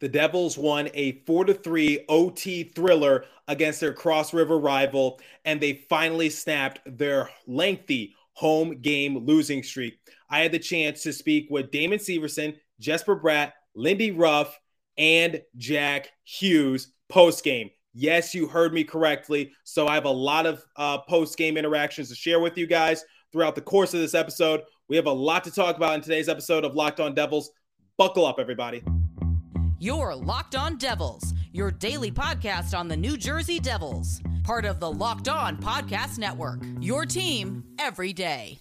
[0.00, 5.60] the Devils won a 4 to 3 OT thriller against their Cross River rival, and
[5.60, 9.98] they finally snapped their lengthy home game losing streak.
[10.28, 14.58] I had the chance to speak with Damon Severson, Jesper Bratt, Lindy Ruff,
[14.98, 17.70] and Jack Hughes post game.
[17.92, 19.52] Yes, you heard me correctly.
[19.62, 23.04] So I have a lot of uh, post game interactions to share with you guys
[23.32, 24.62] throughout the course of this episode.
[24.88, 27.50] We have a lot to talk about in today's episode of Locked On Devils.
[27.96, 28.82] Buckle up, everybody.
[29.84, 34.90] Your Locked On Devils, your daily podcast on the New Jersey Devils, part of the
[34.90, 36.60] Locked On Podcast Network.
[36.80, 38.60] Your team every day.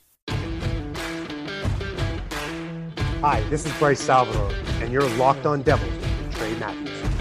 [3.22, 4.52] Hi, this is Bryce Salvador,
[4.82, 6.90] and you're Locked On Devils with Trey Matthews.
[6.90, 7.16] scores!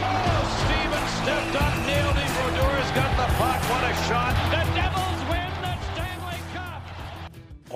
[0.00, 2.32] Oh, Steven stepped up, nailed him.
[2.40, 3.60] Brodeur's got the puck.
[3.68, 4.45] What a shot.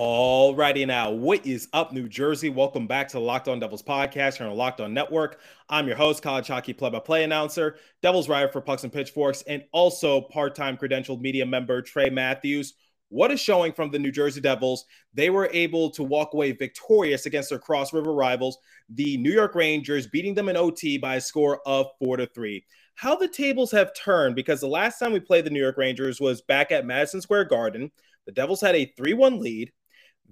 [0.01, 2.49] Alrighty now, what is up, New Jersey?
[2.49, 5.39] Welcome back to the Locked On Devils podcast here on the Locked On Network.
[5.69, 10.21] I'm your host, college hockey play-by-play announcer, Devils writer for Pucks and Pitchforks, and also
[10.21, 12.73] part-time credentialed media member Trey Matthews.
[13.09, 14.85] What a showing from the New Jersey Devils.
[15.13, 18.57] They were able to walk away victorious against their Cross River rivals,
[18.89, 22.65] the New York Rangers, beating them in OT by a score of 4 to 3.
[22.95, 26.19] How the tables have turned because the last time we played the New York Rangers
[26.19, 27.91] was back at Madison Square Garden.
[28.25, 29.71] The Devils had a 3 1 lead.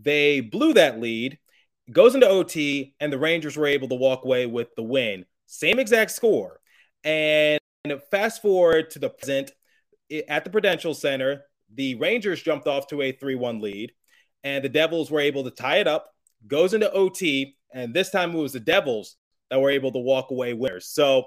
[0.02, 1.40] They blew that lead,
[1.92, 5.26] goes into OT, and the Rangers were able to walk away with the win.
[5.46, 6.60] Same exact score.
[7.04, 7.60] And
[8.12, 9.52] fast forward to the present
[10.28, 13.92] at the Prudential Center, the Rangers jumped off to a 3 1 lead,
[14.44, 16.14] and the Devils were able to tie it up,
[16.48, 19.16] goes into OT, and this time it was the Devils
[19.50, 20.88] that were able to walk away winners.
[20.88, 21.26] So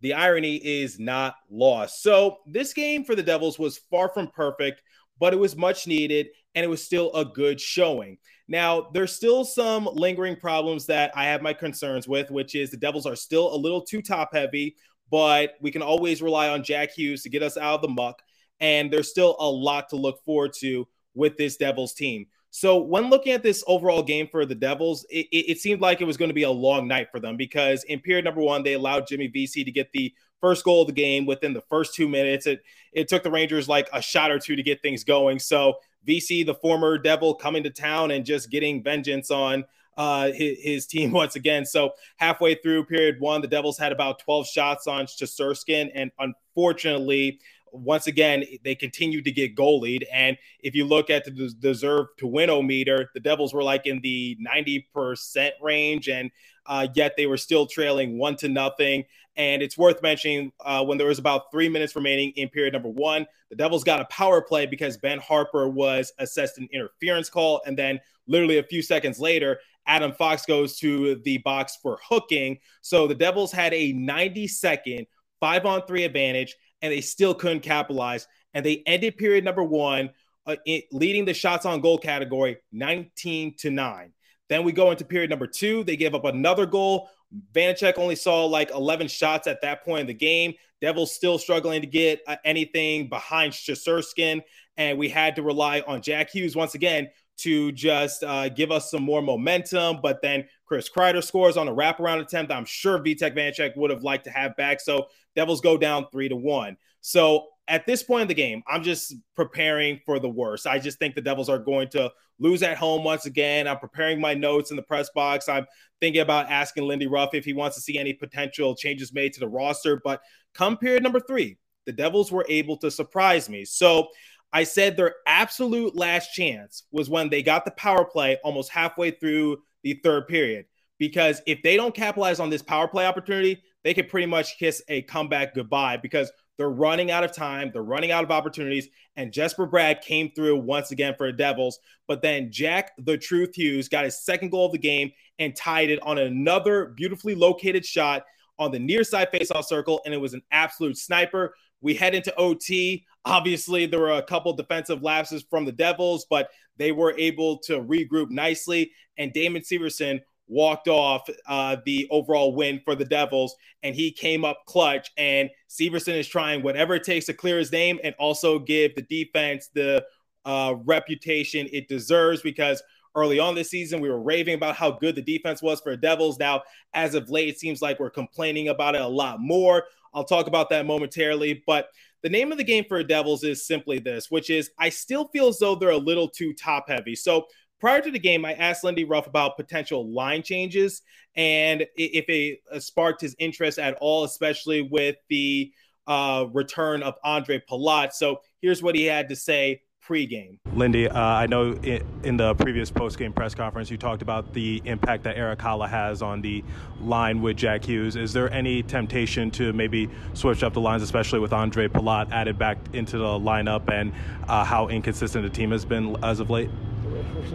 [0.00, 2.02] the irony is not lost.
[2.02, 4.82] So this game for the Devils was far from perfect,
[5.18, 8.18] but it was much needed, and it was still a good showing.
[8.46, 12.76] Now, there's still some lingering problems that I have my concerns with, which is the
[12.76, 14.76] Devils are still a little too top heavy,
[15.10, 18.22] but we can always rely on Jack Hughes to get us out of the muck
[18.60, 22.26] and there's still a lot to look forward to with this Devils team.
[22.50, 26.00] So when looking at this overall game for the Devils, it, it, it, seemed like
[26.00, 28.62] it was going to be a long night for them because in period number one,
[28.62, 31.94] they allowed Jimmy Vesey to get the first goal of the game within the first
[31.94, 32.46] two minutes.
[32.46, 32.62] It
[32.92, 35.38] it took the Rangers like a shot or two to get things going.
[35.38, 39.64] So Vesey, the former Devil, coming to town and just getting vengeance on
[39.96, 41.64] uh, his, his, team once again.
[41.64, 47.40] So halfway through period one, the Devils had about 12 shots on Shesterkin, and unfortunately,
[47.72, 50.04] once again, they continued to get goalied.
[50.12, 53.86] And if you look at the deserve to win o meter, the Devils were like
[53.86, 56.30] in the 90% range, and
[56.66, 59.04] uh, yet they were still trailing one to nothing.
[59.36, 62.88] And it's worth mentioning uh, when there was about three minutes remaining in period number
[62.88, 67.60] one, the Devils got a power play because Ben Harpur was assessed an interference call.
[67.66, 72.58] And then literally a few seconds later, Adam Fox goes to the box for hooking.
[72.80, 75.06] So the Devils had a 90 second
[75.40, 78.26] five on three advantage and they still couldn't capitalize.
[78.54, 80.10] And they ended period number one,
[80.46, 84.12] uh, it, leading the shots on goal category 19 to 9.
[84.48, 85.84] Then we go into period number two.
[85.84, 87.08] They gave up another goal.
[87.52, 90.54] Vanecek only saw like 11 shots at that point in the game.
[90.80, 94.42] Devils still struggling to get uh, anything behind Shesterkin.
[94.76, 98.90] And we had to rely on Jack Hughes once again to just uh, give us
[98.90, 99.98] some more momentum.
[100.02, 102.52] But then Chris Kreider scores on a wraparound attempt.
[102.52, 104.80] I'm sure Vitek Vanecek would have liked to have back.
[104.80, 106.76] So Devils go down three to one.
[107.00, 110.66] So at this point in the game, I'm just preparing for the worst.
[110.66, 113.66] I just think the Devils are going to lose at home once again.
[113.66, 115.48] I'm preparing my notes in the press box.
[115.48, 115.66] I'm
[116.00, 119.40] thinking about asking Lindy Ruff if he wants to see any potential changes made to
[119.40, 120.00] the roster.
[120.02, 120.20] But
[120.54, 123.64] come period number three, the Devils were able to surprise me.
[123.64, 124.08] So
[124.52, 129.10] I said their absolute last chance was when they got the power play almost halfway
[129.10, 130.66] through the third period.
[130.98, 134.82] Because if they don't capitalize on this power play opportunity, they could pretty much kiss
[134.88, 137.70] a comeback goodbye because they're running out of time.
[137.72, 138.88] They're running out of opportunities.
[139.16, 141.78] And Jesper Bratt came through once again for the Devils.
[142.06, 145.90] But then Jack the Truth Hughes got his second goal of the game and tied
[145.90, 148.24] it on another beautifully located shot
[148.58, 150.00] on the near side faceoff circle.
[150.04, 151.54] And it was an absolute sniper.
[151.80, 153.04] We head into OT.
[153.24, 157.80] Obviously, there were a couple defensive lapses from the Devils, but they were able to
[157.80, 158.92] regroup nicely.
[159.18, 164.44] And Damon Severson walked off uh, the overall win for the Devils, and he came
[164.44, 165.10] up clutch.
[165.16, 169.02] And Severson is trying whatever it takes to clear his name and also give the
[169.02, 170.04] defense the
[170.44, 172.82] uh, reputation it deserves because
[173.14, 175.96] early on this season we were raving about how good the defense was for the
[175.96, 176.38] Devils.
[176.38, 176.62] Now,
[176.92, 179.84] as of late, it seems like we're complaining about it a lot more.
[180.12, 181.88] I'll talk about that momentarily, but
[182.22, 185.28] the name of the game for the Devils is simply this, which is I still
[185.28, 187.14] feel as though they're a little too top heavy.
[187.14, 187.46] So
[187.84, 191.02] prior to the game, I asked Lindy Ruff about potential line changes
[191.36, 195.70] and if it sparked his interest at all, especially with the
[196.06, 198.14] uh, return of Andre Palat.
[198.14, 200.58] So here's what he had to say pregame.
[200.74, 204.82] Lindy, uh, I know in, in the previous postgame press conference you talked about the
[204.84, 206.62] impact that Erik Haula has on the
[207.00, 208.16] line with Jack Hughes.
[208.16, 212.58] Is there any temptation to maybe switch up the lines, especially with Andre Palat added
[212.58, 214.12] back into the lineup and
[214.48, 216.70] uh, how inconsistent the team has been as of late?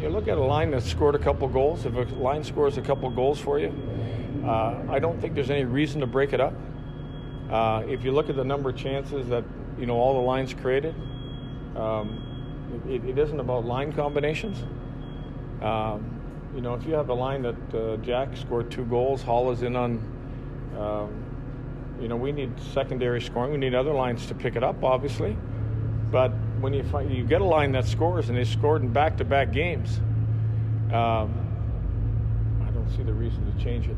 [0.01, 1.86] You look at a line that scored a couple goals.
[1.86, 3.74] If a line scores a couple goals for you,
[4.46, 6.54] uh, I don't think there's any reason to break it up.
[7.50, 9.44] Uh, if you look at the number of chances that
[9.78, 10.96] you know all the lines created,
[11.75, 12.28] um,
[12.88, 14.63] it, it isn't about line combinations.
[15.62, 16.19] Um,
[16.56, 19.62] you know, if you have a line that uh, Jack scored two goals, Hall is
[19.62, 20.00] in on,
[20.77, 21.24] um,
[22.01, 23.51] you know, we need secondary scoring.
[23.51, 25.38] We need other lines to pick it up, obviously.
[26.12, 29.51] But when you find, you get a line that scores and they scored in back-to-back
[29.51, 30.00] games,
[30.92, 31.45] um,
[32.65, 33.98] I don't see the reason to change it.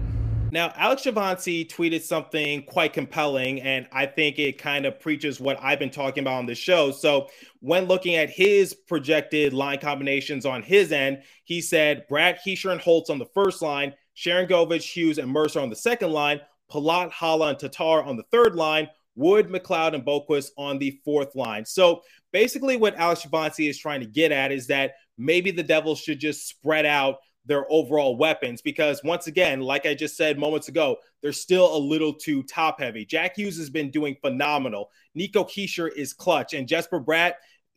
[0.54, 5.58] Now, Alex Javante tweeted something quite compelling, and I think it kind of preaches what
[5.62, 6.92] I've been talking about on the show.
[6.92, 7.30] So,
[7.62, 12.82] when looking at his projected line combinations on his end, he said Bratt Hischier and
[12.82, 17.52] Holtz on the first line, Sharangovich, Hughes, and Mercer on the second line, Palat, Haula,
[17.52, 21.66] and Tatar on the third line, Wood, McLeod, and Boquist on the fourth line.
[21.66, 22.02] So,
[22.34, 26.20] basically, what Alex Javante is trying to get at is that maybe the Devils should
[26.20, 30.98] just spread out their overall weapons because once again, like I just said moments ago,
[31.22, 33.06] they're still a little too top heavy.
[33.06, 34.90] Jack Hughes has been doing phenomenal.
[35.16, 37.34] Nico Hischier is clutch, and Jesper Bratt,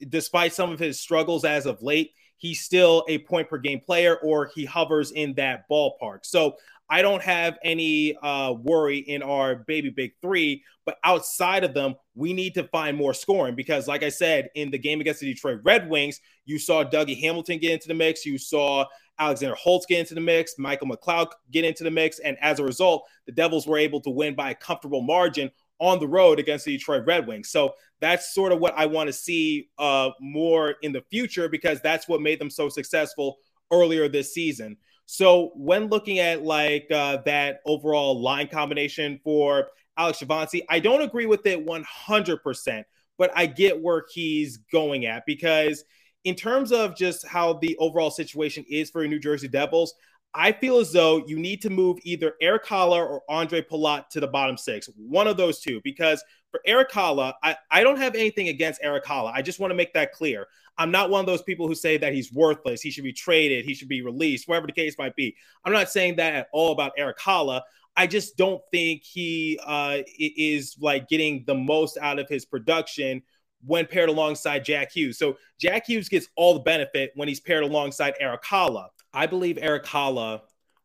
[0.08, 4.16] despite some of his struggles as of late, he's still a point per game player
[4.16, 6.20] or he hovers in that ballpark.
[6.24, 6.56] So
[6.90, 11.94] I don't have any uh, worry in our baby big three, but outside of them,
[12.14, 15.32] we need to find more scoring because, like I said, in the game against the
[15.32, 18.84] Detroit Red Wings, you saw Dougie Hamilton get into the mix, you saw
[19.18, 22.64] Alexander Holtz get into the mix, Michael McLeod get into the mix, and as a
[22.64, 26.64] result, the Devils were able to win by a comfortable margin on the road against
[26.64, 27.50] the Detroit Red Wings.
[27.50, 31.80] So that's sort of what I want to see uh, more in the future because
[31.80, 33.38] that's what made them so successful
[33.72, 34.76] earlier this season.
[35.06, 41.02] So when looking at like uh, that overall line combination for Alex Javante, I don't
[41.02, 42.84] agree with it 100%,
[43.18, 45.84] but I get where he's going at because–
[46.24, 49.94] in terms of just how the overall situation is for New Jersey Devils,
[50.34, 54.20] I feel as though you need to move either Erik Haula or Andre Palat to
[54.20, 55.80] the bottom six, one of those two.
[55.84, 59.32] Because for Erik Haula, I, I don't have anything against Erik Haula.
[59.32, 60.46] I just want to make that clear.
[60.76, 62.82] I'm not one of those people who say that he's worthless.
[62.82, 63.64] He should be traded.
[63.64, 65.36] He should be released, whatever the case might be.
[65.64, 67.62] I'm not saying that at all about Erik Haula.
[67.96, 73.22] I just don't think he uh, is like getting the most out of his production
[73.66, 75.18] when paired alongside Jack Hughes.
[75.18, 78.88] So Jack Hughes gets all the benefit when he's paired alongside Erik Haula.
[79.12, 80.42] I believe Erik Haula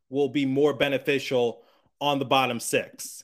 [0.09, 1.63] will be more beneficial
[2.01, 3.23] on the bottom six.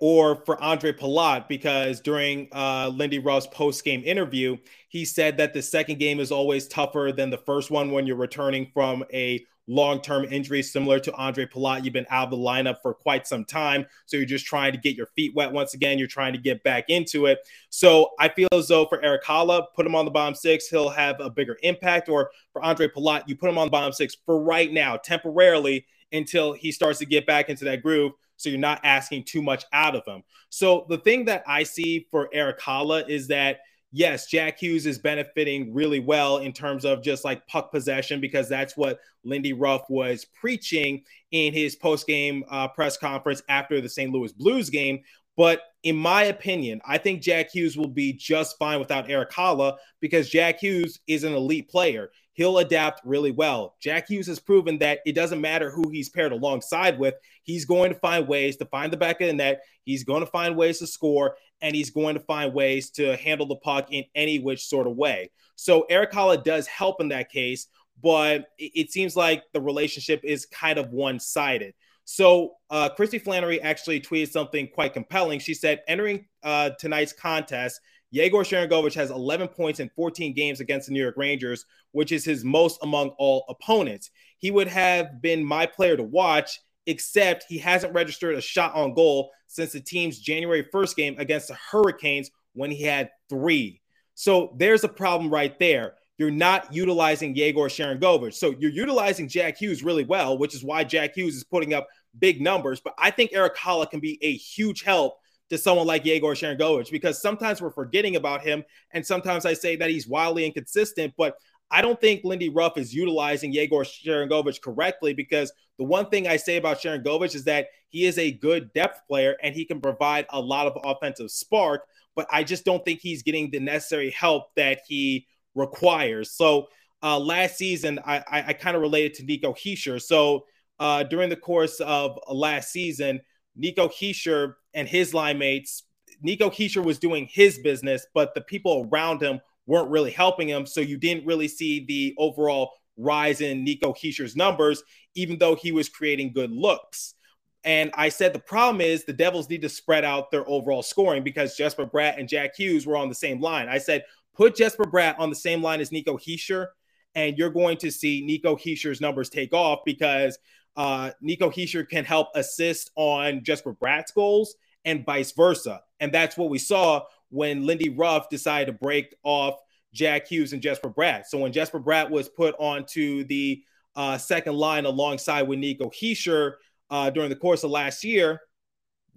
[0.00, 5.54] Or for Andre Palat, because during uh, Lindy Ruff's post game interview, he said that
[5.54, 9.44] the second game is always tougher than the first one when you're returning from a
[9.70, 11.84] long term injuries similar to Andre Palat.
[11.84, 13.86] You've been out of the lineup for quite some time.
[14.06, 15.96] So you're just trying to get your feet wet once again.
[15.96, 17.38] You're trying to get back into it.
[17.70, 20.88] So I feel as though for Erik Haula, put him on the bottom six, he'll
[20.88, 22.08] have a bigger impact.
[22.08, 25.86] Or for Andre Palat, you put him on the bottom six for right now, temporarily,
[26.12, 28.12] until he starts to get back into that groove.
[28.36, 30.24] So you're not asking too much out of him.
[30.48, 33.60] So the thing that I see for Erik Haula is that
[33.92, 38.48] yes, Jack Hughes is benefiting really well in terms of just like puck possession because
[38.48, 43.88] that's what Lindy Ruff was preaching in his post game uh, press conference after the
[43.88, 44.12] St.
[44.12, 45.00] Louis Blues game.
[45.36, 49.76] But in my opinion, I think Jack Hughes will be just fine without Erik Haula
[50.00, 52.10] because Jack Hughes is an elite player.
[52.34, 53.76] He'll adapt really well.
[53.80, 57.92] Jack Hughes has proven that it doesn't matter who he's paired alongside with, he's going
[57.92, 59.62] to find ways to find the back of the net.
[59.84, 63.46] He's going to find ways to score and he's going to find ways to handle
[63.46, 65.30] the puck in any which sort of way.
[65.56, 67.66] So Erik Haula does help in that case,
[68.02, 71.74] but it, seems like the relationship is kind of one sided.
[72.04, 75.38] So uh, Christy Flannery actually tweeted something quite compelling.
[75.38, 80.88] She said, entering uh, tonight's contest, Yegor Sharangovich has 11 points in 14 games against
[80.88, 84.10] the New York Rangers, which is his most among all opponents.
[84.38, 88.94] He would have been my player to watch except he hasn't registered a shot on
[88.94, 93.80] goal since the team's January 1st game against the Hurricanes when he had three.
[94.14, 95.94] So there's a problem right there.
[96.18, 98.34] You're not utilizing Yegor Sharangovich.
[98.34, 101.88] So you're utilizing Jack Hughes really well, which is why Jack Hughes is putting up
[102.18, 102.80] big numbers.
[102.80, 105.14] But I think Erik Haula can be a huge help
[105.48, 108.62] to someone like Yegor Sharangovich because sometimes we're forgetting about him.
[108.92, 111.36] And sometimes I say that he's wildly inconsistent, but
[111.70, 116.36] I don't think Lindy Ruff is utilizing Yegor Sharangovich correctly because the one thing I
[116.36, 120.26] say about Sharangovich is that he is a good depth player and he can provide
[120.30, 121.82] a lot of offensive spark,
[122.16, 126.32] but I just don't think he's getting the necessary help that he requires.
[126.32, 126.66] So
[127.02, 130.02] uh, last season, I, I, I kind of related to Nico Hischier.
[130.02, 130.44] So
[130.78, 133.20] uh, during the course of last season,
[133.56, 135.84] Nico Hischier and his line mates,
[136.22, 140.66] Nico Hischier was doing his business, but the people around him weren't really helping him.
[140.66, 144.82] So you didn't really see the overall rise in Nico Hischier's numbers,
[145.14, 147.14] even though he was creating good looks.
[147.62, 151.22] And I said the problem is the Devils need to spread out their overall scoring
[151.22, 153.68] because Jesper Bratt and Jack Hughes were on the same line.
[153.68, 156.66] I said, put Jesper Bratt on the same line as Nico Hischier,
[157.14, 160.36] and you're going to see Nico Hischier's numbers take off because
[160.76, 165.80] uh, Nico Hischier can help assist on Jesper Bratt's goals and vice versa.
[166.00, 169.54] And that's what we saw when Lindy Ruff decided to break off
[169.92, 171.26] Jack Hughes and Jesper Bratt.
[171.26, 173.62] So when Jesper Bratt was put onto the
[173.96, 176.54] uh, second line alongside with Nico Hischier
[176.90, 178.40] uh, during the course of last year,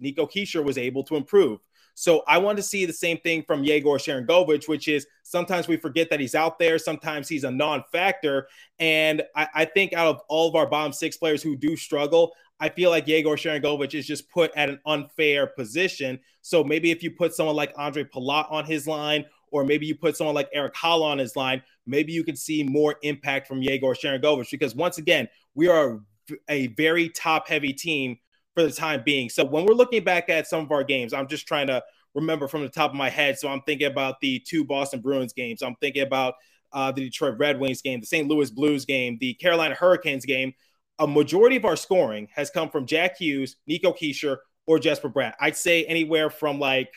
[0.00, 1.60] Nico Hischier was able to improve.
[1.94, 5.76] So I want to see the same thing from Yegor Sharangovich, which is sometimes we
[5.76, 6.76] forget that he's out there.
[6.76, 8.48] Sometimes he's a non-factor.
[8.80, 12.32] And I, I think out of all of our bottom six players who do struggle,
[12.60, 16.20] I feel like Yegor Sharangovich is just put at an unfair position.
[16.40, 19.94] So maybe if you put someone like Andre Palat on his line, or maybe you
[19.94, 23.62] put someone like Erik Haula on his line, maybe you could see more impact from
[23.62, 24.50] Yegor Sharangovich.
[24.50, 26.00] Because once again, we are
[26.48, 28.18] a very top heavy team
[28.54, 29.28] for the time being.
[29.28, 31.82] So when we're looking back at some of our games, I'm just trying to
[32.14, 33.38] remember from the top of my head.
[33.38, 35.62] So I'm thinking about the two Boston Bruins games.
[35.62, 36.34] I'm thinking about
[36.72, 38.28] uh, the Detroit Red Wings game, the St.
[38.28, 40.54] Louis Blues game, the Carolina Hurricanes game.
[40.98, 45.34] A majority of our scoring has come from Jack Hughes, Nico Hischier, or Jesper Bratt.
[45.40, 46.90] I'd say anywhere from like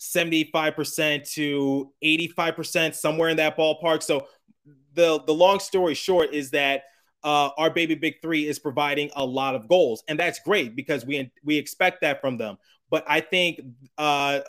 [0.00, 4.02] 75% to 85%, somewhere in that ballpark.
[4.02, 4.26] So
[4.94, 6.84] the the long story short is that
[7.22, 11.06] uh, our baby big three is providing a lot of goals, and that's great because
[11.06, 12.56] we we expect that from them.
[12.90, 13.60] But I think
[13.98, 14.40] uh,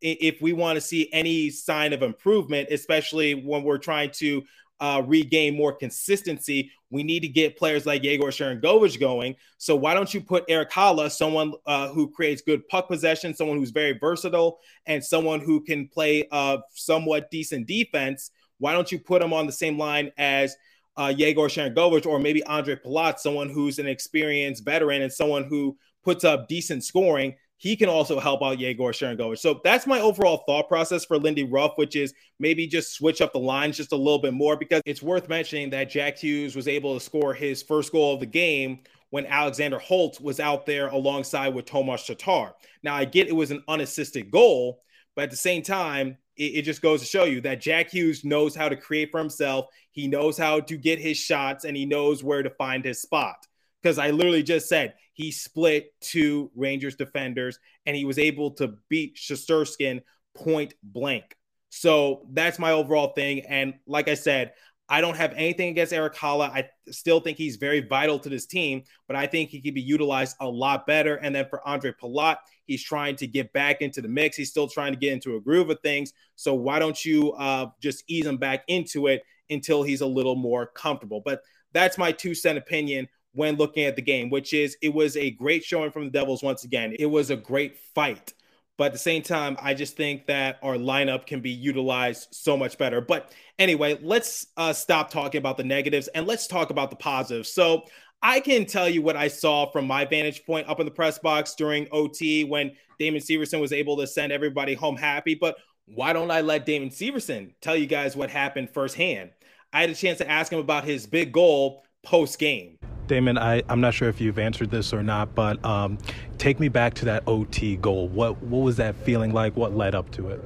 [0.00, 4.42] if we want to see any sign of improvement, especially when we're trying to
[4.80, 9.36] uh, regain more consistency, we need to get players like Yegor Sharangovich going.
[9.58, 13.58] So why don't you put Erik Haula, someone uh, who creates good puck possession, someone
[13.58, 18.30] who's very versatile, and someone who can play uh, somewhat decent defense?
[18.58, 20.56] Why don't you put him on the same line as
[20.96, 25.76] uh, Yegor Sharangovich or maybe Andre Palat, someone who's an experienced veteran and someone who
[26.04, 27.34] puts up decent scoring?
[27.60, 29.40] He can also help out Yegor Sharangovich.
[29.40, 33.32] So that's my overall thought process for Lindy Ruff, which is maybe just switch up
[33.32, 36.68] the lines just a little bit more because it's worth mentioning that Jack Hughes was
[36.68, 38.78] able to score his first goal of the game
[39.10, 42.54] when Alexander Holtz was out there alongside with Tomas Tatar.
[42.84, 44.82] Now, I get it was an unassisted goal,
[45.16, 48.24] but at the same time, it, it, just goes to show you that Jack Hughes
[48.24, 49.66] knows how to create for himself.
[49.90, 53.46] He knows how to get his shots and he knows where to find his spot.
[53.82, 58.74] Because I literally just said he split two Rangers defenders and he was able to
[58.88, 60.00] beat Shesterkin
[60.36, 61.36] point blank.
[61.70, 63.40] So that's my overall thing.
[63.40, 64.52] And like I said,
[64.88, 66.50] I don't have anything against Erik Haula.
[66.50, 69.82] I still think he's very vital to this team, but I think he could be
[69.82, 71.16] utilized a lot better.
[71.16, 74.36] And then for Andre Palat, he's trying to get back into the mix.
[74.36, 76.12] He's still trying to get into a groove of things.
[76.36, 80.36] So why don't you uh, just ease him back into it until he's a little
[80.36, 81.22] more comfortable?
[81.24, 81.40] But
[81.72, 85.30] that's my two cent opinion when looking at the game, which is it was a
[85.30, 86.94] great showing from the Devils once again.
[86.98, 88.32] It was a great fight.
[88.76, 92.56] But at the same time, I just think that our lineup can be utilized so
[92.56, 93.00] much better.
[93.00, 97.52] But anyway, let's uh, stop talking about the negatives and let's talk about the positives.
[97.52, 97.82] So
[98.22, 101.18] I can tell you what I saw from my vantage point up in the press
[101.18, 105.34] box during OT when Damon Severson was able to send everybody home happy.
[105.34, 105.56] But
[105.86, 109.30] why don't I let Damon Severson tell you guys what happened firsthand?
[109.72, 112.78] I had a chance to ask him about his big goal post game.
[113.06, 115.98] Damon, I, I'm not sure if you've answered this or not, but um,
[116.38, 118.08] take me back to that OT goal.
[118.08, 119.56] What what was that feeling like?
[119.56, 120.42] What led up to it?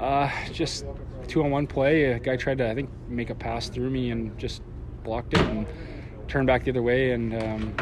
[0.00, 0.84] Uh, just
[1.28, 2.04] two on one play.
[2.06, 4.62] A guy tried to, I think, make a pass through me and just
[5.04, 5.64] blocked it and
[6.26, 7.74] turned back the other way and um,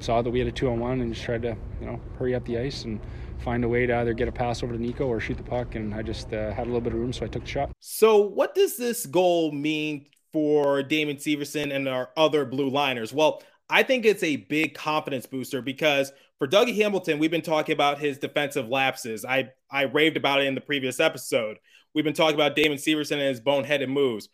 [0.00, 2.34] saw that we had a two on one and just tried to, you know, hurry
[2.34, 3.00] up the ice and
[3.38, 5.76] find a way to either get a pass over to Nico or shoot the puck.
[5.76, 7.70] And I just uh, had a little bit of room, so I took the shot.
[7.78, 13.12] So, what does this goal mean for Damon Severson and our other blue liners?
[13.12, 17.72] Well, I think it's a big confidence booster because for Dougie Hamilton, we've been talking
[17.72, 19.24] about his defensive lapses.
[19.24, 21.58] I, I raved about it in the previous episode.
[21.94, 24.28] We've been talking about Damon Severson and his boneheaded moves.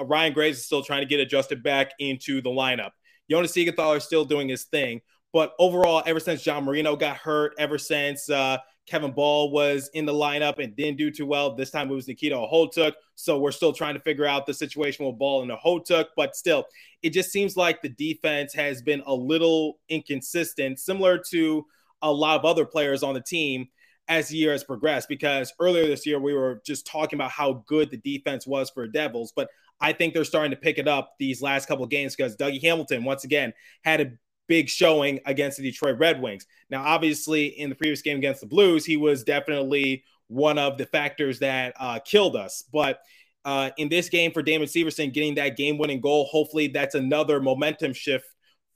[0.00, 2.90] Ryan Graves is still trying to get adjusted back into the lineup.
[3.30, 5.00] Jonas Siegenthaler is still doing his thing.
[5.32, 8.58] But overall, ever since John Marino got hurt, ever since uh,
[8.90, 11.54] Kevin Bahl was in the lineup and didn't do too well.
[11.54, 12.94] This time it was Nikita Okhotiuk.
[13.14, 16.06] So we're still trying to figure out the situation with Bahl and Okhotiuk.
[16.16, 16.64] But still,
[17.00, 21.64] it just seems like the defense has been a little inconsistent, similar to
[22.02, 23.68] a lot of other players on the team
[24.08, 25.08] as the year has progressed.
[25.08, 28.88] Because earlier this year, we were just talking about how good the defense was for
[28.88, 29.32] Devils.
[29.36, 32.60] But I think they're starting to pick it up these last couple games because Dougie
[32.60, 33.52] Hamilton, once again,
[33.84, 34.10] had a
[34.50, 36.44] big showing against the Detroit Red Wings.
[36.70, 40.86] Now, obviously, in the previous game against the Blues, he was definitely one of the
[40.86, 42.64] factors that uh, killed us.
[42.72, 42.98] But
[43.44, 47.40] uh, in this game for Damon Severson, getting that game winning goal, hopefully that's another
[47.40, 48.26] momentum shift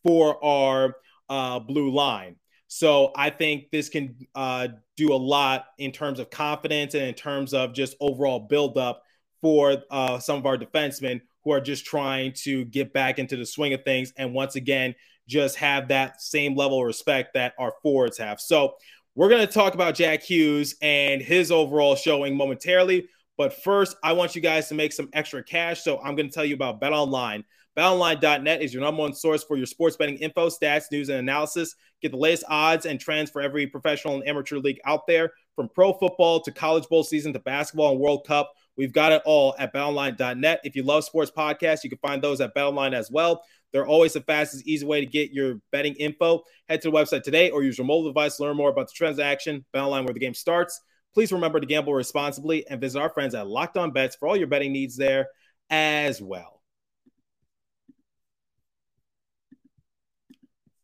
[0.05, 0.95] for our
[1.29, 2.37] uh, blue line.
[2.69, 7.15] So I think this can uh, do a lot in terms of confidence and in
[7.15, 9.03] terms of just overall buildup
[9.43, 13.45] for uh, some of our defensemen who are just trying to get back into the
[13.45, 14.13] swing of things.
[14.17, 14.95] And once again,
[15.27, 18.41] just have that same level of respect that our forwards have.
[18.41, 18.75] So
[19.15, 23.09] we're going to talk about Jack Hughes and his overall showing momentarily.
[23.37, 25.83] But first, I want you guys to make some extra cash.
[25.83, 27.45] So I'm going to tell you about Bet Online.
[27.77, 31.75] BetOnline.net is your number one source for your sports betting info, stats, news, and analysis.
[32.01, 35.69] Get the latest odds and trends for every professional and amateur league out there, from
[35.69, 38.53] pro football to college bowl season to basketball and World Cup.
[38.77, 40.61] We've got it all at betonline.net.
[40.65, 43.43] If you love sports podcasts, you can find those at betonline as well.
[43.75, 46.45] They're always the fastest, easy way to get your betting info.
[46.69, 48.95] Head to the website today or use your mobile device to learn more about the
[48.95, 49.65] transaction.
[49.75, 50.81] Betonline, where the game starts.
[51.13, 54.37] Please remember to gamble responsibly and visit our friends at Locked On Bets for all
[54.37, 55.27] your betting needs there
[55.71, 56.63] as well.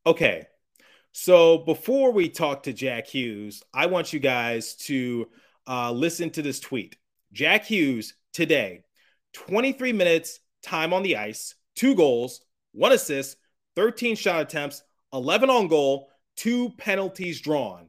[0.05, 0.47] Okay,
[1.13, 5.29] so before we talk to Jack Hughes, I want you guys to
[5.69, 6.97] uh, listen to this tweet.
[7.33, 8.83] Jack Hughes today,
[9.35, 12.41] 23 minutes time on the ice, two goals,
[12.73, 13.37] one assist,
[13.77, 17.89] 13 shot attempts, 11 on goal, two penalties drawn.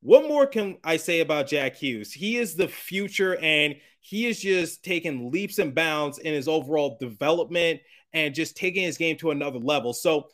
[0.00, 2.12] What more can I say about Jack Hughes?
[2.12, 6.96] He is the future and he is just taking leaps and bounds in his overall
[7.00, 7.80] development
[8.12, 9.92] and just taking his game to another level.
[9.92, 10.28] So,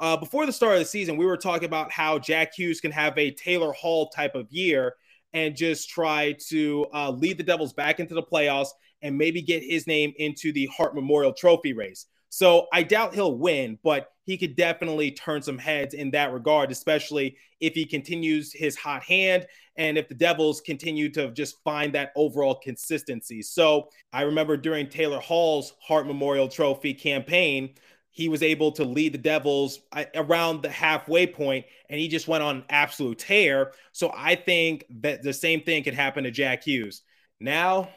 [0.00, 2.90] uh, before the start of the season, we were talking about how Jack Hughes can
[2.90, 4.94] have a Taylor Hall type of year
[5.34, 8.70] and just try to uh, lead the Devils back into the playoffs
[9.02, 12.06] and maybe get his name into the Hart Memorial Trophy race.
[12.30, 16.70] So I doubt he'll win, but he could definitely turn some heads in that regard,
[16.70, 21.92] especially if he continues his hot hand and if the Devils continue to just find
[21.94, 23.42] that overall consistency.
[23.42, 27.74] So I remember during Taylor Hall's Hart Memorial Trophy campaign,
[28.12, 29.80] he was able to lead the Devils
[30.14, 33.72] around the halfway point, and he just went on absolute tear.
[33.92, 37.02] So I think that the same thing could happen to Jack Hughes.
[37.40, 37.90] Now,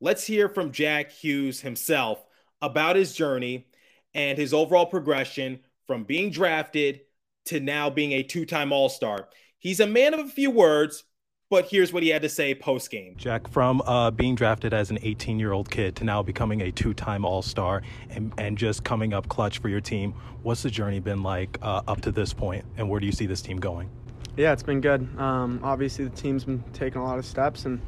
[0.00, 2.24] let's hear from Jack Hughes himself
[2.62, 3.66] about his journey
[4.14, 7.00] and his overall progression from being drafted
[7.46, 9.28] to now being a two time All Star.
[9.58, 11.04] He's a man of a few words,
[11.50, 13.14] but here's what he had to say post game.
[13.16, 16.70] Jack, from uh, being drafted as an 18 year old kid to now becoming a
[16.70, 20.70] two time All Star and, and just coming up clutch for your team, what's the
[20.70, 23.58] journey been like uh, up to this point, and where do you see this team
[23.58, 23.90] going?
[24.36, 25.08] Yeah, it's been good.
[25.18, 27.80] Um, obviously, the team's been taking a lot of steps, and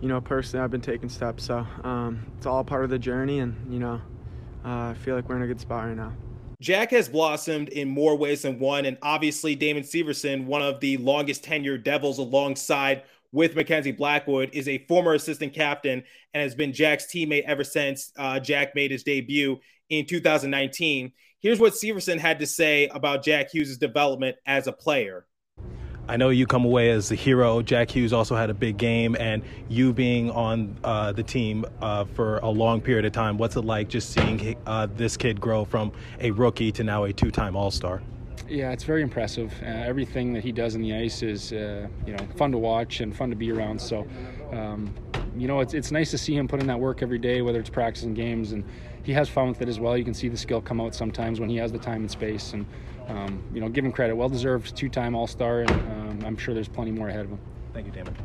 [0.00, 1.44] you know, personally, I've been taking steps.
[1.44, 4.00] So um, it's all part of the journey, and you know,
[4.64, 6.12] uh, I feel like we're in a good spot right now.
[6.60, 8.86] Jack has blossomed in more ways than one.
[8.86, 14.66] And obviously, Damon Severson, one of the longest tenured Devils alongside with Mackenzie Blackwood, is
[14.66, 19.02] a former assistant captain and has been Jack's teammate ever since uh, Jack made his
[19.02, 19.58] debut
[19.90, 21.12] in 2019.
[21.40, 25.26] Here's what Severson had to say about Jack Hughes' development as a player.
[26.08, 27.62] I know you come away as the hero.
[27.62, 32.04] Jack Hughes also had a big game, and you being on uh, the team uh,
[32.04, 35.64] for a long period of time, what's it like just seeing uh, this kid grow
[35.64, 35.90] from
[36.20, 38.02] a rookie to now a two time All Star?
[38.48, 39.52] Yeah, it's very impressive.
[39.60, 43.00] Uh, everything that he does in the ice is, uh, you know, fun to watch
[43.00, 43.80] and fun to be around.
[43.80, 44.06] So,
[44.52, 44.94] um,
[45.36, 47.58] you know, it's it's nice to see him put in that work every day, whether
[47.58, 48.62] it's practicing games, and
[49.06, 49.96] he has fun with it as well.
[49.96, 52.52] You can see the skill come out sometimes when he has the time and space,
[52.54, 52.66] and
[53.06, 54.16] um, you know, give him credit.
[54.16, 57.30] Well deserved two time All Star, and um, I'm sure there's plenty more ahead of
[57.30, 57.38] him.
[57.72, 58.16] Thank you, Damon.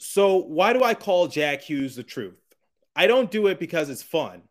[0.00, 2.40] So, why do I call Jack Hughes the truth?
[2.96, 4.42] I don't do it because it's fun.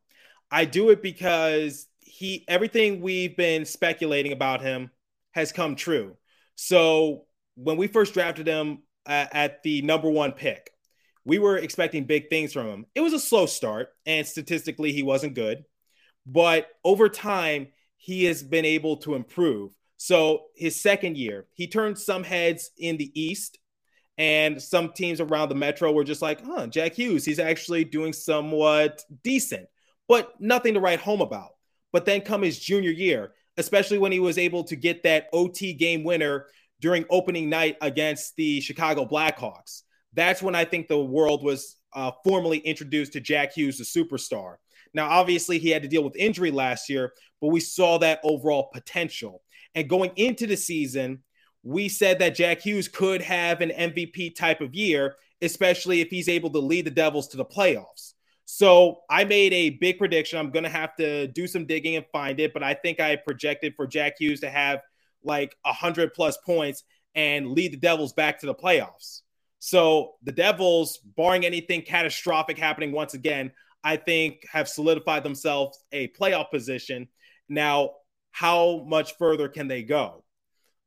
[0.50, 4.92] I do it because he everything we've been speculating about him
[5.32, 6.16] has come true.
[6.56, 10.72] So, when we first drafted him at, at the number one pick,
[11.26, 12.86] we were expecting big things from him.
[12.94, 15.66] It was a slow start, and statistically, he wasn't good.
[16.26, 19.72] But over time, he has been able to improve.
[19.98, 23.58] So his second year, he turned some heads in the East,
[24.18, 28.14] and some teams around the Metro were just like, huh, Jack Hughes, he's actually doing
[28.14, 29.68] somewhat decent,
[30.08, 31.56] but nothing to write home about.
[31.92, 35.74] But then come his junior year, especially when he was able to get that OT
[35.74, 36.46] game winner
[36.82, 39.84] during opening night against the Chicago Blackhawks.
[40.16, 44.56] That's when I think the world was uh, formally introduced to Jack Hughes, the superstar.
[44.94, 48.70] Now, obviously, he had to deal with injury last year, but we saw that overall
[48.74, 49.42] potential.
[49.76, 51.22] And going into the season,
[51.64, 56.30] we said that Jack Hughes could have an MVP type of year, especially if he's
[56.30, 58.14] able to lead the Devils to the playoffs.
[58.46, 60.40] So I made a big prediction.
[60.40, 63.16] I'm going to have to do some digging and find it, but I think I
[63.16, 64.82] projected for Jack Hughes to have
[65.24, 66.84] like 100 plus points
[67.16, 69.22] and lead the Devils back to the playoffs.
[69.66, 73.52] So the Devils, barring anything catastrophic happening once again,
[73.84, 77.08] I think have solidified themselves a playoff position.
[77.50, 77.94] Now,
[78.32, 80.24] how much further can they go?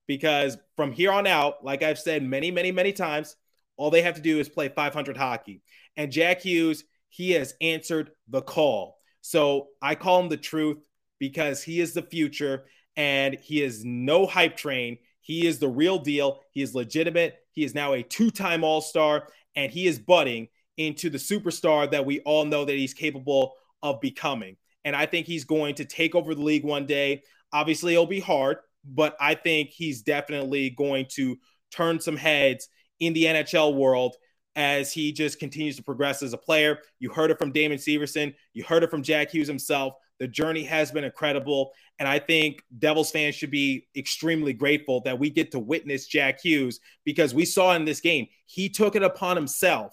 [0.07, 3.35] Because from here on out, like I've said many, many, many times,
[3.77, 5.61] all they have to do is play 500 hockey.
[5.97, 8.99] And Jack Hughes, he has answered the call.
[9.23, 10.79] So I call him the truth
[11.19, 14.99] because he is the future and he is no hype train.
[15.21, 16.43] He is the real deal.
[16.53, 17.41] He is legitimate.
[17.59, 21.91] He is now a two time All Star and he is budding into the superstar
[21.91, 24.57] that we all know that he's capable of becoming.
[24.85, 27.25] And I think he's going to take over the league one day.
[27.53, 31.37] Obviously, it'll be hard, but I think he's definitely going to
[31.73, 32.69] turn some heads
[33.01, 34.15] in the NHL world
[34.55, 36.79] as he just continues to progress as a player.
[37.01, 39.95] You heard it from Damon Severson, you heard it from Jack Hughes himself.
[40.19, 41.73] The journey has been incredible.
[41.99, 46.41] And I think Devils fans should be extremely grateful that we get to witness Jack
[46.43, 49.93] Hughes because we saw in this game, he took it upon himself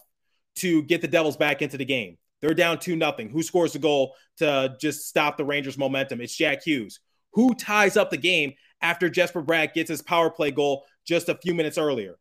[0.58, 2.18] to get the Devils back into the game.
[2.42, 3.30] They're down 2 nothing.
[3.30, 6.22] Who scores the goal to just stop the Rangers' momentum?
[6.22, 7.00] It's Jack Hughes.
[7.34, 11.36] Who ties up the game after Jesper Bratt gets his power play goal just a
[11.36, 12.18] few minutes earlier?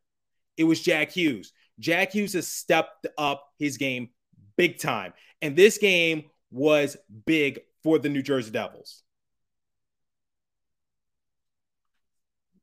[0.56, 1.52] It was Jack Hughes.
[1.78, 4.10] Jack Hughes has stepped up his game
[4.56, 5.12] big time.
[5.42, 9.04] And this game was big for the New Jersey Devils.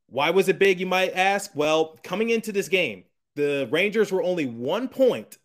[0.08, 1.52] Why was it big, you might ask?
[1.56, 3.06] Well, coming into this game,
[3.36, 5.38] the Rangers were only one point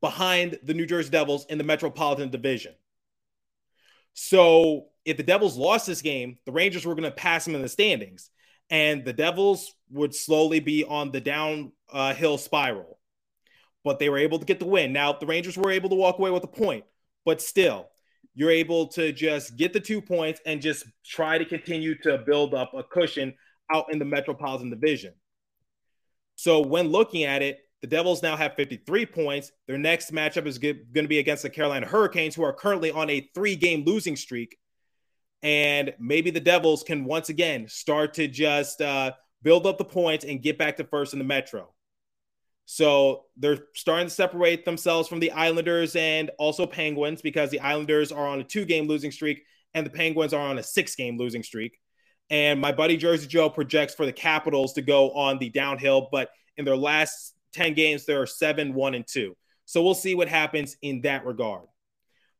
[0.00, 2.74] behind the New Jersey Devils in the Metropolitan Division.
[4.14, 7.62] So if the Devils lost this game, the Rangers were going to pass them in
[7.62, 8.30] the standings,
[8.68, 12.98] and the Devils would slowly be on the downhill spiral
[13.84, 14.92] but they were able to get the win.
[14.92, 16.84] Now, the Rangers were able to walk away with a point,
[17.24, 17.89] but still,
[18.40, 22.54] you're able to just get the two points and just try to continue to build
[22.54, 23.34] up a cushion
[23.70, 25.12] out in the Metropolitan Division.
[26.36, 29.52] So, when looking at it, the Devils now have 53 points.
[29.66, 33.10] Their next matchup is going to be against the Carolina Hurricanes, who are currently on
[33.10, 34.56] a three game losing streak.
[35.42, 40.24] And maybe the Devils can once again start to just uh, build up the points
[40.24, 41.74] and get back to first in the Metro.
[42.72, 48.12] So they're starting to separate themselves from the Islanders and also Penguins because the Islanders
[48.12, 49.42] are on a two game losing streak
[49.74, 51.80] and the Penguins are on a six game losing streak.
[52.30, 56.30] And my buddy Jersey Joe projects for the Capitals to go on the downhill, but
[56.56, 59.36] in their last 10 games, there are seven, one, and two.
[59.64, 61.66] So we'll see what happens in that regard.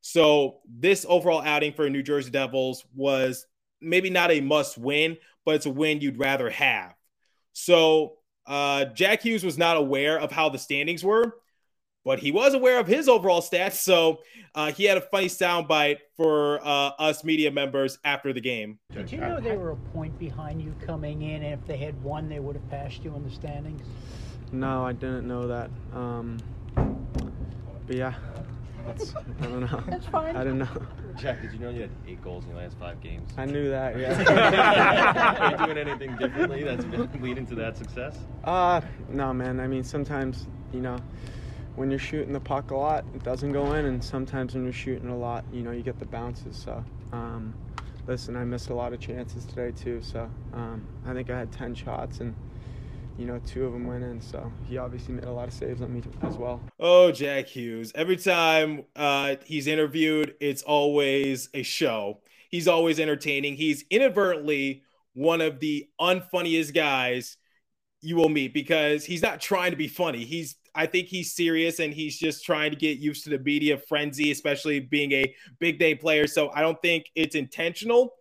[0.01, 3.47] So this overall outing for New Jersey Devils was
[3.81, 6.95] maybe not a must win, but it's a win you'd rather have.
[7.53, 11.37] So uh, Jack Hughes was not aware of how the standings were,
[12.05, 13.75] but he was aware of his overall stats.
[13.75, 14.21] So
[14.55, 18.79] uh, he had a funny soundbite for uh, us media members after the game.
[18.93, 21.43] Did you know they were a point behind you coming in?
[21.43, 23.83] And if they had won, they would have passed you in the standings?
[24.53, 25.71] No, I didn't know that.
[25.93, 26.39] Um,
[27.87, 28.15] but yeah,
[28.87, 29.83] that's, I don't know.
[29.89, 30.37] That's fine.
[30.37, 30.87] I didn't know.
[31.21, 33.31] Jack, did you know you had eight goals in your last five games?
[33.37, 33.99] I knew that.
[33.99, 35.37] Yeah.
[35.39, 38.17] Are you doing anything differently that's been leading to that success?
[38.45, 38.81] Uh,
[39.11, 39.61] no, man.
[39.61, 40.97] I mean, sometimes you know,
[41.77, 44.73] when you're shooting the puck a lot, it doesn't go in, and sometimes when you're
[44.73, 46.57] shooting a lot, you know, you get the bounces.
[46.57, 47.55] So, um,
[48.07, 50.01] listen, I missed a lot of chances today too.
[50.03, 52.35] So, um, I think I had ten shots and
[53.19, 54.21] you know, two of them went in.
[54.21, 56.61] So he obviously made a lot of saves on me as well.
[56.79, 57.93] Oh, Jack Hughes.
[57.95, 62.21] Every time uh, he's interviewed, it's always a show.
[62.51, 63.57] He's always entertaining.
[63.57, 64.83] He's inadvertently
[65.15, 67.37] one of the unfunniest guys
[68.01, 70.25] you will meet because he's not trying to be funny.
[70.25, 73.77] He's I think he's serious and he's just trying to get used to the media
[73.77, 76.27] frenzy, especially being a big day player.
[76.27, 78.15] So I don't think it's intentional,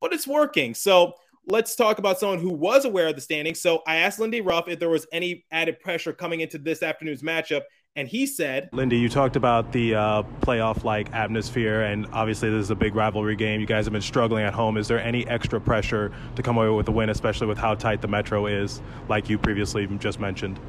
[0.00, 0.74] but it's working.
[0.74, 1.14] So
[1.46, 3.60] let's talk about someone who was aware of the standings.
[3.60, 7.22] So I asked Lindy Ruff if there was any added pressure coming into this afternoon's
[7.22, 7.62] matchup.
[7.94, 12.60] And he said, Lindy, you talked about the uh, playoff like atmosphere, and obviously this
[12.60, 13.58] is a big rivalry game.
[13.58, 14.76] You guys have been struggling at home.
[14.76, 18.02] Is there any extra pressure to come away with a win, especially with how tight
[18.02, 20.60] the Metro is, like you previously just mentioned?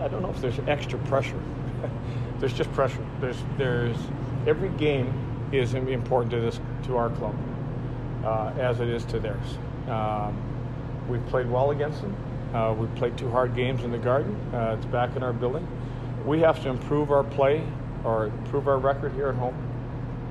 [0.00, 1.40] I don't know if there's extra pressure.
[2.38, 3.04] there's just pressure.
[3.20, 3.96] There's, there's
[4.46, 5.12] every game
[5.50, 7.34] is important to this to our club,
[8.24, 9.58] uh, as it is to theirs.
[9.88, 10.36] Um,
[11.08, 12.16] we've played well against them.
[12.54, 14.34] Uh, we played two hard games in the Garden.
[14.54, 15.66] Uh, it's back in our building.
[16.24, 17.66] We have to improve our play
[18.04, 19.56] or improve our record here at home.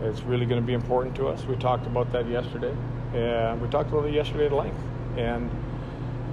[0.01, 1.43] It's really going to be important to us.
[1.45, 2.75] We talked about that yesterday,
[3.13, 4.77] and we talked about it yesterday at length.
[5.17, 5.49] And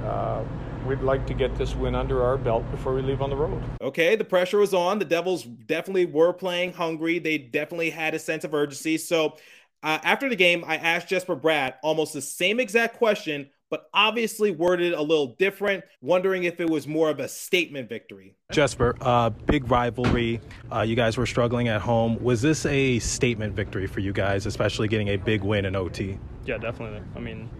[0.05, 0.43] uh,
[0.87, 3.63] we'd like to get this win under our belt before we leave on the road.
[3.81, 4.99] Okay, the pressure was on.
[4.99, 7.19] The Devils definitely were playing hungry.
[7.19, 8.99] They definitely had a sense of urgency.
[8.99, 9.37] So
[9.85, 14.51] uh, after the game, I asked Jesper Bratt almost the same exact question, but obviously
[14.51, 18.35] worded a little different, wondering if it was more of a statement victory.
[18.51, 20.41] Jesper, uh, big rivalry.
[20.73, 22.17] Uh, you guys were struggling at home.
[22.23, 26.19] Was this a statement victory for you guys, especially getting a big win in OT?
[26.47, 27.03] Yeah, definitely.
[27.15, 27.51] I mean,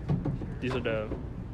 [0.61, 1.09] these are the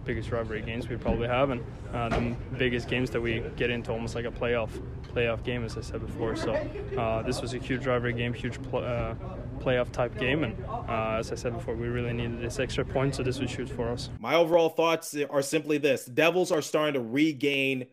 [0.04, 3.90] biggest rivalry games we probably have, and uh, the biggest games that we get into
[3.90, 4.70] almost like a playoff
[5.14, 6.36] playoff game, as I said before.
[6.36, 6.52] So
[6.96, 9.14] uh, this was a huge rivalry game, huge pl- uh,
[9.60, 13.14] playoff type game, and uh, as I said before, we really needed this extra point,
[13.14, 14.10] so this was huge for us.
[14.18, 17.86] My overall thoughts are simply this: Devils are starting to regain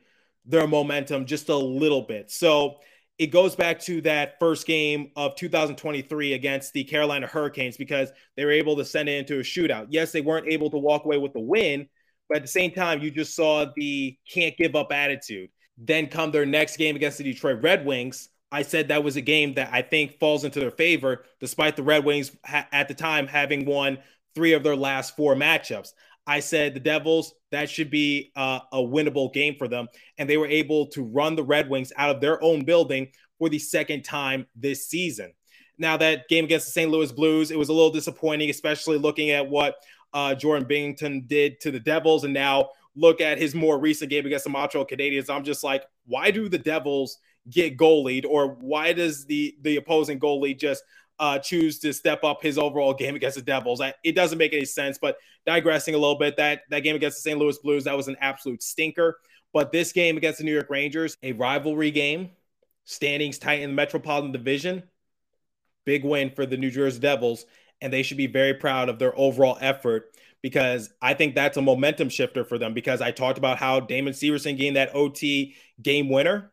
[0.46, 2.32] their momentum just a little bit.
[2.32, 2.78] So
[3.18, 8.46] it goes back to that first game of 2023 against the Carolina Hurricanes because they
[8.46, 9.88] were able to send it into a shootout.
[9.90, 11.90] Yes, they weren't able to walk away with the win,
[12.30, 15.50] but at the same time, you just saw the can't give up attitude.
[15.78, 18.30] Then come their next game against the Detroit Red Wings.
[18.52, 21.84] I said that was a game that I think falls into their favor, despite the
[21.84, 24.00] Red Wings ha- at the time having won
[24.36, 25.92] three of their last four matchups.
[26.26, 29.88] I said the Devils, that should be uh, a winnable game for them.
[30.18, 33.08] And they were able to run the Red Wings out of their own building
[33.40, 35.34] for the second time this season.
[35.78, 36.92] Now, that game against the St.
[36.92, 39.76] Louis Blues, it was a little disappointing, especially looking at what
[40.14, 44.26] uh, Jordan Binnington did to the Devils, and now look at his more recent game
[44.26, 45.30] against the Montreal Canadiens.
[45.30, 50.20] I'm just like, why do the Devils get goalied, or why does the the opposing
[50.20, 50.84] goalie just
[51.20, 53.82] uh, choose to step up his overall game against the Devils?
[53.82, 54.98] I, it doesn't make any sense.
[54.98, 57.40] But digressing a little bit, that that game against the St.
[57.40, 59.18] Louis Blues that was an absolute stinker.
[59.54, 62.32] But this game against the New York Rangers, a rivalry game,
[62.84, 64.84] standings tight in the Metropolitan Division,
[65.86, 67.46] big win for the New Jersey Devils
[67.82, 71.62] and they should be very proud of their overall effort because I think that's a
[71.62, 72.74] momentum shifter for them.
[72.74, 76.52] Because I talked about how Damon Severson gained that OT game winner.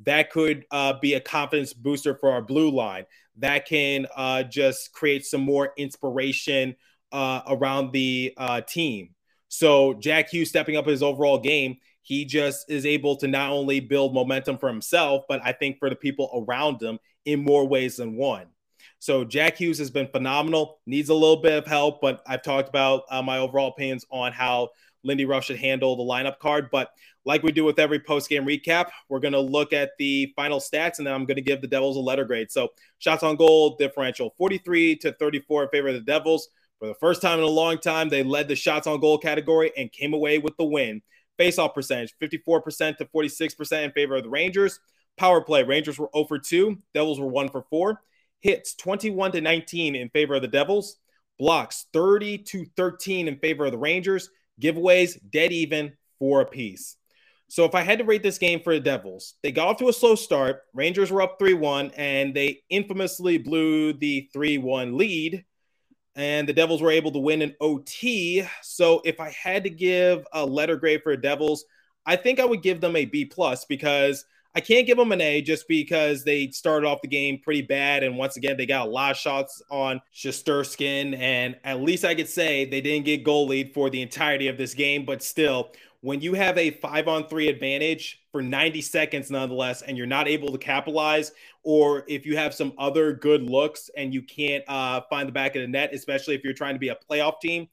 [0.00, 3.04] That could uh, be a confidence booster for our blue line.
[3.38, 6.76] That can uh, just create some more inspiration
[7.12, 9.10] uh, around the uh, team.
[9.48, 13.80] So Jack Hughes stepping up his overall game, he just is able to not only
[13.80, 17.96] build momentum for himself, but I think for the people around him in more ways
[17.96, 18.46] than one.
[18.98, 20.80] So Jack Hughes has been phenomenal.
[20.86, 24.32] Needs a little bit of help, but I've talked about uh, my overall opinions on
[24.32, 24.70] how
[25.04, 26.68] Lindy Ruff should handle the lineup card.
[26.72, 26.90] But
[27.24, 30.60] like we do with every post game recap, we're going to look at the final
[30.60, 32.50] stats, and then I'm going to give the Devils a letter grade.
[32.50, 36.48] So shots on goal differential 43 to 34 in favor of the Devils.
[36.80, 39.72] For the first time in a long time, they led the shots on goal category
[39.76, 41.02] and came away with the win.
[41.38, 44.78] Faceoff percentage 54% to 46% in favor of the Rangers.
[45.16, 48.00] Power play Rangers were 0 for 2, Devils were 1 for 4
[48.44, 50.98] hits 21 to 19 in favor of the Devils,
[51.38, 54.28] blocks 30 to 13 in favor of the Rangers,
[54.60, 56.96] giveaways dead even four apiece.
[57.48, 59.88] So if I had to rate this game for the Devils, they got off to
[59.88, 60.62] a slow start.
[60.72, 65.44] Rangers were up 3-1 and they infamously blew the 3-1 lead
[66.16, 68.44] and the Devils were able to win an OT.
[68.62, 71.64] So if I had to give a letter grade for the Devils,
[72.06, 74.24] I think I would give them a B plus because
[74.56, 78.04] I can't give them an A just because they started off the game pretty bad.
[78.04, 81.18] And once again, they got a lot of shots on Shesterkin.
[81.18, 84.56] And at least I could say they didn't get goal lead for the entirety of
[84.56, 85.04] this game.
[85.04, 89.98] But still, when you have a five on three advantage for 90 seconds, nonetheless, and
[89.98, 91.32] you're not able to capitalize,
[91.64, 95.56] or if you have some other good looks and you can't uh, find the back
[95.56, 97.66] of the net, especially if you're trying to be a playoff team,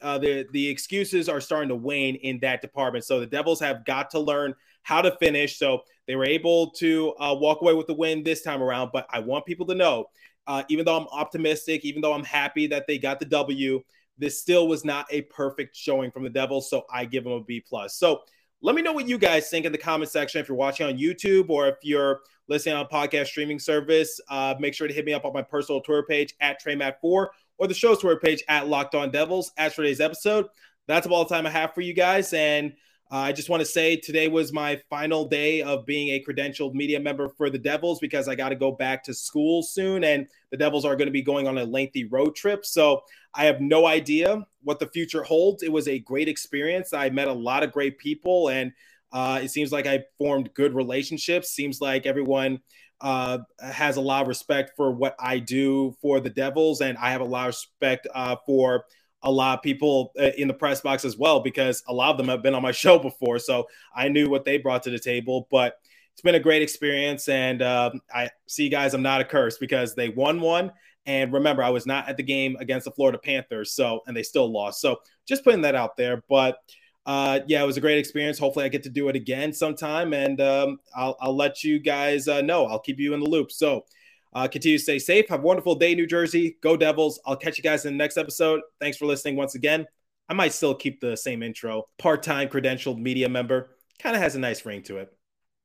[0.00, 3.04] uh, the the excuses are starting to wane in that department.
[3.04, 5.58] So the Devils have got to learn how to finish.
[5.58, 8.90] So they were able to uh, walk away with the win this time around.
[8.92, 10.06] But I want people to know,
[10.46, 13.80] uh, even though I'm optimistic, even though I'm happy that they got the W,
[14.18, 16.68] this still was not a perfect showing from the Devils.
[16.68, 17.96] So I give them a B plus.
[17.96, 18.22] So
[18.60, 20.98] let me know what you guys think in the comment section if you're watching on
[20.98, 24.20] YouTube or if you're listening on podcast streaming service.
[24.28, 27.28] Uh, make sure to hit me up on my personal Twitter page at TreyMatt4 or
[27.66, 29.52] the show's Twitter page at Locked On Devils.
[29.56, 30.46] As for today's episode,
[30.86, 32.32] that's all the time I have for you guys.
[32.32, 32.74] And
[33.12, 36.72] uh, I just want to say today was my final day of being a credentialed
[36.72, 40.26] media member for the Devils because I got to go back to school soon, and
[40.50, 42.64] the Devils are going to be going on a lengthy road trip.
[42.64, 43.02] So
[43.34, 45.62] I have no idea what the future holds.
[45.62, 46.94] It was a great experience.
[46.94, 48.72] I met a lot of great people, and
[49.12, 51.50] uh, it seems like I formed good relationships.
[51.50, 52.60] Seems like everyone
[53.02, 57.10] uh, has a lot of respect for what I do for the Devils, and I
[57.10, 58.86] have a lot of respect uh, for
[59.22, 62.16] a lot of people uh, in the press box as well because a lot of
[62.16, 64.98] them have been on my show before, so I knew what they brought to the
[64.98, 65.48] table.
[65.50, 65.76] But
[66.12, 69.94] it's been a great experience, and um, I see, guys, I'm not a curse because
[69.94, 70.72] they won one.
[71.06, 74.22] And remember, I was not at the game against the Florida Panthers, so and they
[74.22, 74.80] still lost.
[74.80, 76.22] So just putting that out there.
[76.28, 76.58] But
[77.04, 78.38] uh, yeah, it was a great experience.
[78.38, 82.28] Hopefully, I get to do it again sometime, and um, I'll, I'll let you guys
[82.28, 82.66] uh, know.
[82.66, 83.50] I'll keep you in the loop.
[83.50, 83.84] So
[84.32, 85.28] uh, continue to stay safe.
[85.28, 86.56] Have a wonderful day, New Jersey.
[86.62, 87.20] Go Devils.
[87.26, 88.60] I'll catch you guys in the next episode.
[88.80, 89.86] Thanks for listening once again.
[90.28, 91.88] I might still keep the same intro.
[91.98, 95.12] Part time credentialed media member kind of has a nice ring to it.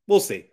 [0.08, 0.49] We'll see.